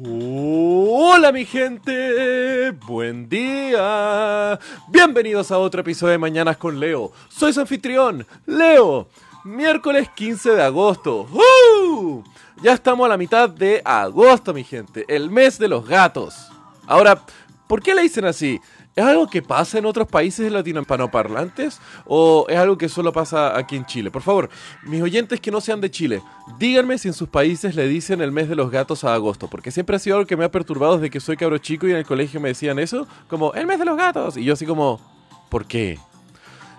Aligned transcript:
Hola 0.00 1.32
mi 1.32 1.44
gente, 1.44 2.70
buen 2.86 3.28
día. 3.28 4.56
Bienvenidos 4.86 5.50
a 5.50 5.58
otro 5.58 5.80
episodio 5.80 6.12
de 6.12 6.18
Mañanas 6.18 6.56
con 6.56 6.78
Leo. 6.78 7.10
Soy 7.28 7.52
su 7.52 7.60
anfitrión, 7.60 8.24
Leo. 8.46 9.08
Miércoles 9.42 10.08
15 10.14 10.50
de 10.50 10.62
agosto. 10.62 11.26
¡Uh! 11.32 12.22
Ya 12.62 12.74
estamos 12.74 13.06
a 13.06 13.08
la 13.08 13.16
mitad 13.16 13.50
de 13.50 13.82
agosto, 13.84 14.54
mi 14.54 14.62
gente, 14.62 15.04
el 15.08 15.30
mes 15.30 15.58
de 15.58 15.66
los 15.66 15.84
gatos. 15.84 16.46
Ahora, 16.86 17.20
¿por 17.66 17.82
qué 17.82 17.92
le 17.92 18.02
dicen 18.02 18.24
así? 18.24 18.60
¿Es 18.98 19.04
algo 19.04 19.28
que 19.28 19.42
pasa 19.42 19.78
en 19.78 19.86
otros 19.86 20.08
países 20.08 20.50
latinohispanoparlantes 20.50 21.78
o 22.04 22.46
es 22.48 22.58
algo 22.58 22.76
que 22.76 22.88
solo 22.88 23.12
pasa 23.12 23.56
aquí 23.56 23.76
en 23.76 23.86
Chile? 23.86 24.10
Por 24.10 24.22
favor, 24.22 24.50
mis 24.82 25.00
oyentes 25.00 25.40
que 25.40 25.52
no 25.52 25.60
sean 25.60 25.80
de 25.80 25.88
Chile, 25.88 26.20
díganme 26.58 26.98
si 26.98 27.06
en 27.06 27.14
sus 27.14 27.28
países 27.28 27.76
le 27.76 27.86
dicen 27.86 28.20
el 28.20 28.32
mes 28.32 28.48
de 28.48 28.56
los 28.56 28.72
gatos 28.72 29.04
a 29.04 29.14
agosto, 29.14 29.46
porque 29.46 29.70
siempre 29.70 29.94
ha 29.94 30.00
sido 30.00 30.16
algo 30.16 30.26
que 30.26 30.36
me 30.36 30.44
ha 30.44 30.50
perturbado 30.50 30.96
desde 30.96 31.10
que 31.10 31.20
soy 31.20 31.36
cabro 31.36 31.58
chico 31.58 31.86
y 31.86 31.92
en 31.92 31.98
el 31.98 32.06
colegio 32.06 32.40
me 32.40 32.48
decían 32.48 32.80
eso, 32.80 33.06
como 33.28 33.54
el 33.54 33.68
mes 33.68 33.78
de 33.78 33.84
los 33.84 33.96
gatos, 33.96 34.36
y 34.36 34.42
yo 34.42 34.54
así 34.54 34.66
como, 34.66 35.00
¿por 35.48 35.66
qué? 35.66 36.00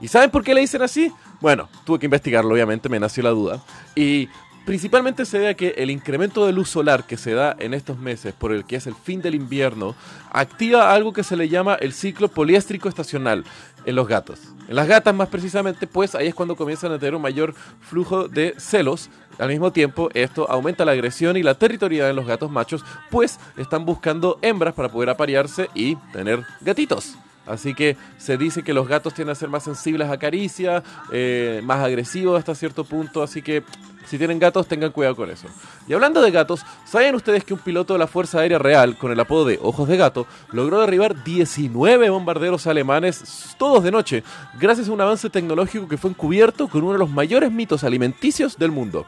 ¿Y 0.00 0.06
saben 0.06 0.30
por 0.30 0.44
qué 0.44 0.54
le 0.54 0.60
dicen 0.60 0.82
así? 0.82 1.10
Bueno, 1.40 1.68
tuve 1.84 1.98
que 1.98 2.06
investigarlo, 2.06 2.54
obviamente, 2.54 2.88
me 2.88 3.00
nació 3.00 3.24
la 3.24 3.30
duda. 3.30 3.60
Y 3.96 4.28
Principalmente 4.64 5.26
se 5.26 5.38
debe 5.38 5.50
a 5.50 5.54
que 5.54 5.74
el 5.76 5.90
incremento 5.90 6.46
de 6.46 6.52
luz 6.52 6.70
solar 6.70 7.04
que 7.04 7.18
se 7.18 7.34
da 7.34 7.54
en 7.58 7.74
estos 7.74 7.98
meses 7.98 8.32
por 8.32 8.50
el 8.50 8.64
que 8.64 8.76
es 8.76 8.86
el 8.86 8.94
fin 8.94 9.20
del 9.20 9.34
invierno 9.34 9.94
activa 10.32 10.94
algo 10.94 11.12
que 11.12 11.22
se 11.22 11.36
le 11.36 11.50
llama 11.50 11.74
el 11.74 11.92
ciclo 11.92 12.28
poliéstrico 12.28 12.88
estacional 12.88 13.44
en 13.84 13.94
los 13.94 14.08
gatos. 14.08 14.40
En 14.66 14.76
las 14.76 14.88
gatas 14.88 15.14
más 15.14 15.28
precisamente, 15.28 15.86
pues 15.86 16.14
ahí 16.14 16.28
es 16.28 16.34
cuando 16.34 16.56
comienzan 16.56 16.92
a 16.92 16.98
tener 16.98 17.14
un 17.14 17.20
mayor 17.20 17.54
flujo 17.82 18.26
de 18.26 18.54
celos. 18.56 19.10
Al 19.38 19.48
mismo 19.48 19.70
tiempo, 19.70 20.08
esto 20.14 20.50
aumenta 20.50 20.86
la 20.86 20.92
agresión 20.92 21.36
y 21.36 21.42
la 21.42 21.54
territorialidad 21.54 22.08
en 22.08 22.16
los 22.16 22.26
gatos 22.26 22.50
machos, 22.50 22.82
pues 23.10 23.38
están 23.58 23.84
buscando 23.84 24.38
hembras 24.40 24.72
para 24.72 24.88
poder 24.88 25.10
aparearse 25.10 25.68
y 25.74 25.96
tener 26.12 26.42
gatitos. 26.62 27.16
Así 27.46 27.74
que 27.74 27.98
se 28.16 28.38
dice 28.38 28.62
que 28.62 28.72
los 28.72 28.88
gatos 28.88 29.12
tienden 29.12 29.32
a 29.32 29.34
ser 29.34 29.50
más 29.50 29.64
sensibles 29.64 30.08
a 30.08 30.16
caricia, 30.16 30.82
eh, 31.12 31.60
más 31.62 31.80
agresivos 31.80 32.38
hasta 32.38 32.54
cierto 32.54 32.84
punto, 32.84 33.22
así 33.22 33.42
que 33.42 33.62
si 34.06 34.18
tienen 34.18 34.38
gatos, 34.38 34.66
tengan 34.66 34.92
cuidado 34.92 35.16
con 35.16 35.30
eso. 35.30 35.48
Y 35.88 35.92
hablando 35.92 36.22
de 36.22 36.30
gatos, 36.30 36.64
¿saben 36.84 37.14
ustedes 37.14 37.44
que 37.44 37.54
un 37.54 37.60
piloto 37.60 37.94
de 37.94 37.98
la 37.98 38.06
Fuerza 38.06 38.40
Aérea 38.40 38.58
Real, 38.58 38.96
con 38.96 39.12
el 39.12 39.20
apodo 39.20 39.44
de 39.46 39.58
Ojos 39.62 39.88
de 39.88 39.96
Gato, 39.96 40.26
logró 40.52 40.80
derribar 40.80 41.24
19 41.24 42.10
bombarderos 42.10 42.66
alemanes 42.66 43.54
todos 43.58 43.82
de 43.82 43.90
noche, 43.90 44.22
gracias 44.58 44.88
a 44.88 44.92
un 44.92 45.00
avance 45.00 45.30
tecnológico 45.30 45.88
que 45.88 45.98
fue 45.98 46.10
encubierto 46.10 46.68
con 46.68 46.82
uno 46.82 46.92
de 46.92 46.98
los 46.98 47.10
mayores 47.10 47.50
mitos 47.50 47.84
alimenticios 47.84 48.58
del 48.58 48.70
mundo? 48.70 49.06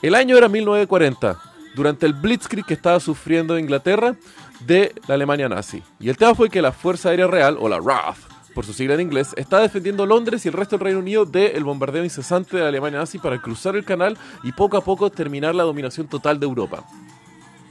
El 0.00 0.14
año 0.14 0.36
era 0.36 0.48
1940, 0.48 1.40
durante 1.74 2.06
el 2.06 2.12
Blitzkrieg 2.12 2.64
que 2.64 2.74
estaba 2.74 3.00
sufriendo 3.00 3.58
Inglaterra 3.58 4.14
de 4.60 4.94
la 5.06 5.14
Alemania 5.14 5.48
nazi. 5.48 5.82
Y 5.98 6.08
el 6.08 6.16
tema 6.16 6.34
fue 6.34 6.50
que 6.50 6.62
la 6.62 6.72
Fuerza 6.72 7.10
Aérea 7.10 7.26
Real, 7.26 7.56
o 7.58 7.68
la 7.68 7.80
RAF, 7.80 8.27
por 8.58 8.66
su 8.66 8.72
sigla 8.72 8.94
en 8.94 9.02
inglés, 9.02 9.34
está 9.36 9.60
defendiendo 9.60 10.04
Londres 10.04 10.44
y 10.44 10.48
el 10.48 10.54
resto 10.54 10.76
del 10.76 10.86
Reino 10.86 10.98
Unido 10.98 11.24
del 11.24 11.62
bombardeo 11.62 12.02
incesante 12.02 12.56
de 12.56 12.62
la 12.64 12.70
Alemania 12.70 12.98
nazi 12.98 13.16
para 13.18 13.40
cruzar 13.40 13.76
el 13.76 13.84
canal 13.84 14.18
y 14.42 14.50
poco 14.50 14.76
a 14.76 14.80
poco 14.80 15.10
terminar 15.10 15.54
la 15.54 15.62
dominación 15.62 16.08
total 16.08 16.40
de 16.40 16.46
Europa. 16.46 16.84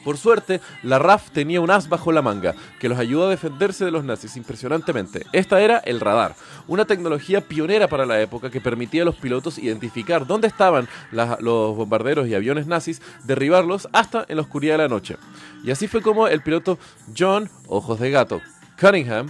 Por 0.06 0.16
suerte, 0.16 0.62
la 0.84 0.98
RAF 0.98 1.32
tenía 1.32 1.60
un 1.60 1.72
as 1.72 1.90
bajo 1.90 2.14
la 2.14 2.22
manga, 2.22 2.56
que 2.80 2.88
los 2.88 2.98
ayudó 2.98 3.28
a 3.28 3.30
defenderse 3.30 3.84
de 3.84 3.92
los 3.92 4.06
nazis 4.06 4.38
impresionantemente. 4.38 5.26
Esta 5.34 5.60
era 5.60 5.80
el 5.80 6.00
radar, 6.00 6.36
una 6.70 6.86
tecnología 6.86 7.42
pionera 7.42 7.90
para 7.90 8.06
la 8.06 8.22
época 8.22 8.50
que 8.50 8.62
permitía 8.62 9.02
a 9.02 9.06
los 9.06 9.18
pilotos 9.18 9.58
identificar 9.58 10.26
dónde 10.26 10.48
estaban 10.48 10.88
los 11.12 11.76
bombarderos 11.76 12.30
y 12.30 12.34
aviones 12.34 12.66
nazis, 12.66 13.02
derribarlos 13.26 13.90
hasta 13.92 14.26
en 14.30 14.38
la 14.38 14.44
oscuridad 14.44 14.76
de 14.76 14.84
la 14.84 14.88
noche. 14.88 15.18
Y 15.66 15.72
así 15.72 15.90
fue 15.90 16.02
como 16.02 16.30
el 16.30 16.42
piloto 16.42 16.80
John 17.14 17.50
Ojos 17.68 18.00
de 18.00 18.10
Gato 18.10 18.40
Cunningham 18.80 19.28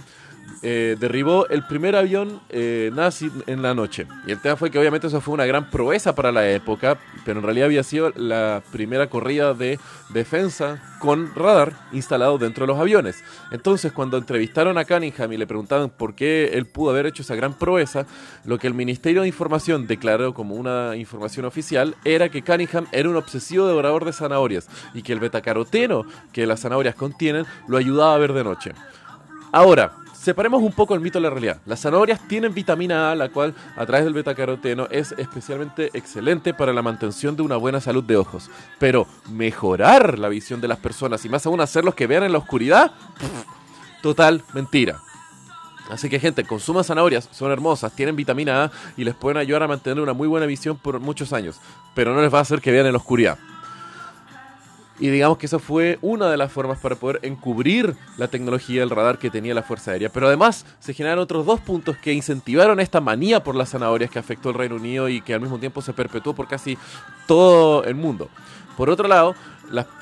eh, 0.62 0.96
derribó 0.98 1.48
el 1.48 1.64
primer 1.64 1.94
avión 1.94 2.40
eh, 2.48 2.90
nazi 2.94 3.30
en 3.46 3.62
la 3.62 3.74
noche. 3.74 4.06
Y 4.26 4.32
el 4.32 4.40
tema 4.40 4.56
fue 4.56 4.70
que 4.70 4.78
obviamente 4.78 5.06
eso 5.06 5.20
fue 5.20 5.34
una 5.34 5.46
gran 5.46 5.70
proeza 5.70 6.14
para 6.14 6.32
la 6.32 6.48
época, 6.50 6.98
pero 7.24 7.38
en 7.38 7.44
realidad 7.44 7.66
había 7.66 7.82
sido 7.82 8.10
la 8.16 8.62
primera 8.72 9.08
corrida 9.08 9.54
de 9.54 9.78
defensa 10.08 10.82
con 10.98 11.32
radar 11.34 11.72
instalado 11.92 12.38
dentro 12.38 12.66
de 12.66 12.72
los 12.72 12.80
aviones. 12.80 13.22
Entonces 13.50 13.92
cuando 13.92 14.16
entrevistaron 14.16 14.78
a 14.78 14.84
Cunningham 14.84 15.32
y 15.32 15.36
le 15.36 15.46
preguntaban 15.46 15.90
por 15.90 16.14
qué 16.14 16.50
él 16.54 16.66
pudo 16.66 16.90
haber 16.90 17.06
hecho 17.06 17.22
esa 17.22 17.36
gran 17.36 17.54
proeza, 17.54 18.06
lo 18.44 18.58
que 18.58 18.66
el 18.66 18.74
Ministerio 18.74 19.22
de 19.22 19.28
Información 19.28 19.86
declaró 19.86 20.34
como 20.34 20.56
una 20.56 20.96
información 20.96 21.46
oficial 21.46 21.94
era 22.04 22.28
que 22.28 22.42
Cunningham 22.42 22.86
era 22.90 23.08
un 23.08 23.16
obsesivo 23.16 23.66
devorador 23.66 24.04
de 24.04 24.12
zanahorias 24.12 24.68
y 24.92 25.02
que 25.02 25.12
el 25.12 25.20
betacaroteno 25.20 26.04
que 26.32 26.46
las 26.46 26.60
zanahorias 26.60 26.94
contienen 26.94 27.46
lo 27.68 27.76
ayudaba 27.76 28.14
a 28.14 28.18
ver 28.18 28.32
de 28.32 28.44
noche. 28.44 28.72
Ahora, 29.52 29.92
separemos 30.28 30.62
un 30.62 30.72
poco 30.72 30.94
el 30.94 31.00
mito 31.00 31.18
de 31.18 31.22
la 31.22 31.30
realidad. 31.30 31.62
Las 31.64 31.80
zanahorias 31.80 32.20
tienen 32.28 32.52
vitamina 32.52 33.10
A, 33.10 33.14
la 33.14 33.30
cual 33.30 33.54
a 33.76 33.86
través 33.86 34.04
del 34.04 34.12
betacaroteno 34.12 34.86
es 34.90 35.12
especialmente 35.12 35.88
excelente 35.94 36.52
para 36.52 36.74
la 36.74 36.82
mantención 36.82 37.34
de 37.34 37.40
una 37.40 37.56
buena 37.56 37.80
salud 37.80 38.04
de 38.04 38.18
ojos. 38.18 38.50
Pero 38.78 39.06
mejorar 39.30 40.18
la 40.18 40.28
visión 40.28 40.60
de 40.60 40.68
las 40.68 40.76
personas 40.80 41.24
y 41.24 41.30
más 41.30 41.46
aún 41.46 41.62
hacerlos 41.62 41.94
que 41.94 42.06
vean 42.06 42.24
en 42.24 42.32
la 42.32 42.38
oscuridad, 42.38 42.92
total 44.02 44.44
mentira. 44.52 45.00
Así 45.88 46.10
que 46.10 46.20
gente, 46.20 46.44
consuman 46.44 46.84
zanahorias, 46.84 47.26
son 47.32 47.50
hermosas, 47.50 47.96
tienen 47.96 48.14
vitamina 48.14 48.64
A 48.64 48.70
y 48.98 49.04
les 49.04 49.14
pueden 49.14 49.38
ayudar 49.38 49.62
a 49.62 49.68
mantener 49.68 50.02
una 50.02 50.12
muy 50.12 50.28
buena 50.28 50.44
visión 50.44 50.76
por 50.76 51.00
muchos 51.00 51.32
años, 51.32 51.58
pero 51.94 52.12
no 52.12 52.20
les 52.20 52.32
va 52.32 52.40
a 52.40 52.42
hacer 52.42 52.60
que 52.60 52.70
vean 52.70 52.84
en 52.84 52.92
la 52.92 52.98
oscuridad. 52.98 53.38
Y 55.00 55.08
digamos 55.08 55.38
que 55.38 55.46
esa 55.46 55.58
fue 55.58 55.98
una 56.02 56.30
de 56.30 56.36
las 56.36 56.50
formas 56.50 56.78
para 56.78 56.96
poder 56.96 57.20
encubrir 57.22 57.94
la 58.16 58.28
tecnología 58.28 58.80
del 58.80 58.90
radar 58.90 59.18
que 59.18 59.30
tenía 59.30 59.54
la 59.54 59.62
Fuerza 59.62 59.92
Aérea. 59.92 60.08
Pero 60.08 60.26
además 60.26 60.66
se 60.80 60.92
generaron 60.94 61.22
otros 61.22 61.46
dos 61.46 61.60
puntos 61.60 61.96
que 61.96 62.12
incentivaron 62.12 62.80
esta 62.80 63.00
manía 63.00 63.42
por 63.44 63.54
las 63.54 63.70
zanahorias 63.70 64.10
que 64.10 64.18
afectó 64.18 64.48
al 64.48 64.56
Reino 64.56 64.76
Unido 64.76 65.08
y 65.08 65.20
que 65.20 65.34
al 65.34 65.40
mismo 65.40 65.58
tiempo 65.58 65.82
se 65.82 65.92
perpetuó 65.92 66.34
por 66.34 66.48
casi 66.48 66.76
todo 67.26 67.84
el 67.84 67.94
mundo. 67.94 68.28
Por 68.78 68.90
otro 68.90 69.08
lado, 69.08 69.34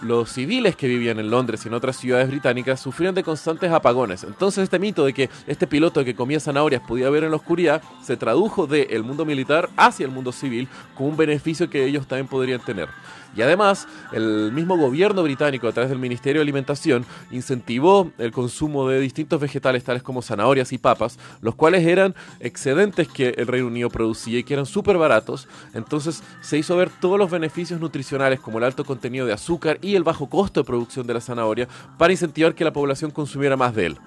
los 0.02 0.30
civiles 0.30 0.76
que 0.76 0.86
vivían 0.86 1.18
en 1.18 1.30
Londres 1.30 1.64
y 1.64 1.68
en 1.68 1.74
otras 1.74 1.96
ciudades 1.96 2.28
británicas 2.28 2.78
sufrían 2.78 3.14
de 3.14 3.22
constantes 3.22 3.72
apagones. 3.72 4.22
Entonces 4.22 4.64
este 4.64 4.78
mito 4.78 5.06
de 5.06 5.14
que 5.14 5.30
este 5.46 5.66
piloto 5.66 6.04
que 6.04 6.14
comía 6.14 6.38
zanahorias 6.40 6.82
podía 6.86 7.08
ver 7.08 7.24
en 7.24 7.30
la 7.30 7.36
oscuridad 7.36 7.80
se 8.02 8.18
tradujo 8.18 8.66
del 8.66 9.02
mundo 9.02 9.24
militar 9.24 9.70
hacia 9.78 10.04
el 10.04 10.12
mundo 10.12 10.30
civil 10.30 10.68
con 10.94 11.06
un 11.06 11.16
beneficio 11.16 11.70
que 11.70 11.86
ellos 11.86 12.06
también 12.06 12.28
podrían 12.28 12.60
tener. 12.60 12.90
Y 13.36 13.42
además, 13.42 13.86
el 14.12 14.50
mismo 14.52 14.78
gobierno 14.78 15.22
británico, 15.22 15.68
a 15.68 15.72
través 15.72 15.90
del 15.90 15.98
Ministerio 15.98 16.40
de 16.40 16.44
Alimentación, 16.44 17.04
incentivó 17.30 18.10
el 18.16 18.32
consumo 18.32 18.88
de 18.88 18.98
distintos 18.98 19.38
vegetales, 19.38 19.84
tales 19.84 20.02
como 20.02 20.22
zanahorias 20.22 20.72
y 20.72 20.78
papas, 20.78 21.18
los 21.42 21.54
cuales 21.54 21.86
eran 21.86 22.14
excedentes 22.40 23.08
que 23.08 23.34
el 23.36 23.46
Reino 23.46 23.66
Unido 23.66 23.90
producía 23.90 24.38
y 24.38 24.44
que 24.44 24.54
eran 24.54 24.64
súper 24.64 24.96
baratos. 24.96 25.48
Entonces 25.74 26.22
se 26.40 26.56
hizo 26.56 26.76
ver 26.78 26.88
todos 26.88 27.18
los 27.18 27.30
beneficios 27.30 27.78
nutricionales, 27.78 28.40
como 28.40 28.56
el 28.56 28.64
alto 28.66 28.84
contenido 28.84 29.26
de 29.26 29.32
azúcar 29.32 29.78
y 29.80 29.94
el 29.94 30.04
bajo 30.04 30.28
costo 30.28 30.60
de 30.60 30.66
producción 30.66 31.06
de 31.06 31.14
la 31.14 31.20
zanahoria, 31.20 31.68
para 31.96 32.12
incentivar 32.12 32.54
que 32.54 32.64
la 32.64 32.72
población 32.72 33.10
consumiera 33.10 33.56
más 33.56 33.74
de 33.74 33.86
él. 33.86 33.98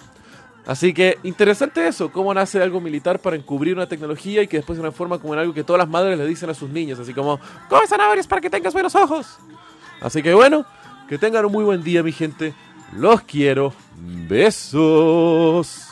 Así 0.67 0.93
que 0.93 1.17
interesante 1.23 1.87
eso, 1.87 2.11
cómo 2.11 2.31
nace 2.33 2.61
algo 2.61 2.79
militar 2.79 3.19
para 3.19 3.35
encubrir 3.35 3.73
una 3.73 3.87
tecnología 3.87 4.43
y 4.43 4.47
que 4.47 4.57
después 4.57 4.77
se 4.77 4.81
transforma 4.81 5.17
como 5.17 5.33
en 5.33 5.39
algo 5.39 5.53
que 5.53 5.63
todas 5.63 5.79
las 5.79 5.89
madres 5.89 6.17
le 6.17 6.27
dicen 6.27 6.49
a 6.49 6.53
sus 6.53 6.69
niños, 6.69 6.99
así 6.99 7.13
como, 7.13 7.39
come 7.69 7.87
zanahorias 7.87 8.27
para 8.27 8.41
que 8.41 8.51
tengas 8.51 8.73
buenos 8.73 8.93
ojos. 8.93 9.37
Así 9.99 10.21
que 10.21 10.33
bueno, 10.33 10.65
que 11.07 11.17
tengan 11.17 11.45
un 11.45 11.51
muy 11.51 11.63
buen 11.63 11.83
día 11.83 12.03
mi 12.03 12.11
gente, 12.11 12.53
los 12.93 13.21
quiero, 13.21 13.73
besos. 14.27 15.89